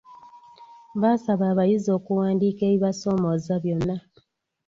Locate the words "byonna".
3.63-3.95